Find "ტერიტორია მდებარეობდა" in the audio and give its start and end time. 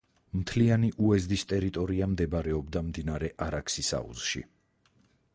1.51-2.81